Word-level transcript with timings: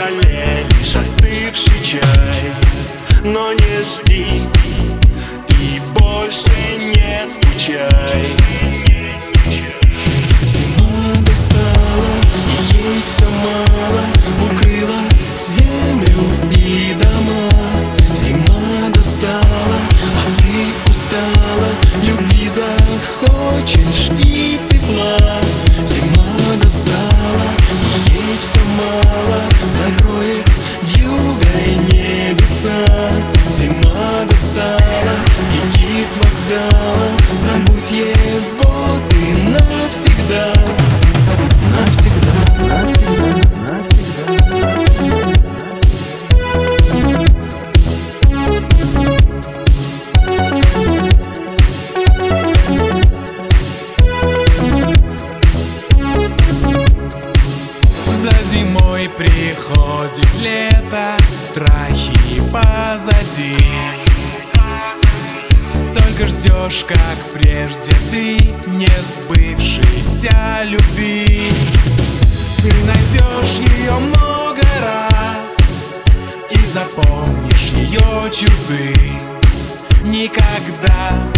столе 0.00 0.66
лишь 0.70 0.96
остывший 0.96 1.80
чай 1.84 2.52
Но 3.22 3.52
не 3.52 3.82
жди 3.82 4.26
и 5.48 5.80
больше 5.98 6.50
не 6.78 7.19
зимой 58.50 59.08
приходит 59.16 60.34
лето, 60.40 61.16
страхи 61.42 62.42
позади. 62.50 63.56
Только 65.94 66.28
ждешь, 66.28 66.84
как 66.84 67.32
прежде 67.32 67.92
ты 68.10 68.38
не 68.66 68.90
сбывшейся 69.02 70.64
любви. 70.64 71.52
Ты 72.62 72.74
найдешь 72.84 73.70
ее 73.70 73.92
много 73.94 74.60
раз 74.82 75.56
И 76.50 76.66
запомнишь 76.66 77.70
ее 77.72 78.30
черты. 78.32 78.94
Никогда 80.02 81.30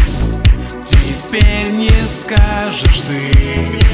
теперь 0.84 1.70
не 1.72 1.90
скажешь 2.06 3.02
ты 3.02 3.91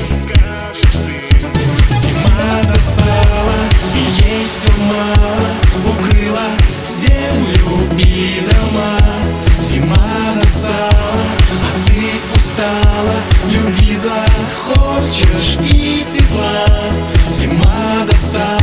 захочешь 15.08 15.56
и 15.70 16.04
тепла. 16.12 16.66
Зима 17.30 18.04
достала, 18.06 18.58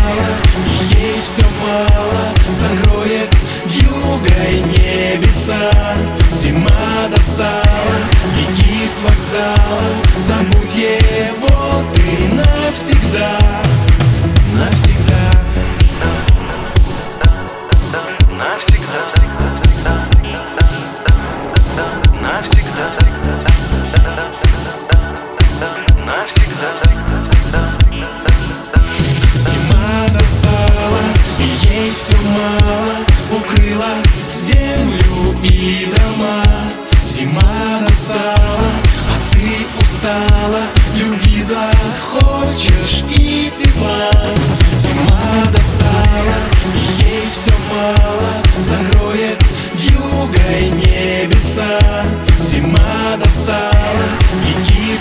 и 0.91 0.95
ей 0.95 1.15
все 1.21 1.43
мало. 1.63 2.33
Закроет 2.51 3.29
вьюгой 3.65 4.61
небеса. 4.71 5.71
Зима 6.31 7.07
достала, 7.09 7.53
беги 8.35 8.85
с 8.85 9.01
вокзала. 9.01 9.81
Забудь 10.21 10.75
его 10.75 11.83
ты 11.93 12.35
Навсегда 12.35 13.44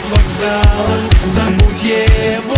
с 0.04 0.10
вокзала 0.10 0.98
Забудь 1.26 1.82
его 1.82 2.53